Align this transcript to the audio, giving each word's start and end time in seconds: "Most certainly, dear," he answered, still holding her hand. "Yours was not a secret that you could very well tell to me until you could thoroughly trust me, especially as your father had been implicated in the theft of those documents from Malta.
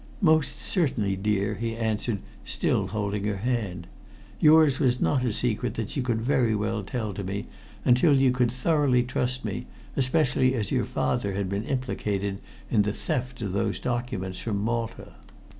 "Most 0.23 0.59
certainly, 0.59 1.15
dear," 1.15 1.53
he 1.53 1.75
answered, 1.75 2.21
still 2.43 2.87
holding 2.87 3.23
her 3.25 3.37
hand. 3.37 3.85
"Yours 4.39 4.79
was 4.79 4.99
not 4.99 5.23
a 5.23 5.31
secret 5.31 5.75
that 5.75 5.95
you 5.95 6.01
could 6.01 6.19
very 6.23 6.55
well 6.55 6.81
tell 6.81 7.13
to 7.13 7.23
me 7.23 7.45
until 7.85 8.15
you 8.19 8.31
could 8.31 8.51
thoroughly 8.51 9.03
trust 9.03 9.45
me, 9.45 9.67
especially 9.95 10.55
as 10.55 10.71
your 10.71 10.85
father 10.85 11.33
had 11.35 11.49
been 11.49 11.65
implicated 11.65 12.39
in 12.71 12.81
the 12.81 12.93
theft 12.93 13.43
of 13.43 13.51
those 13.51 13.79
documents 13.79 14.39
from 14.39 14.57
Malta. 14.57 15.13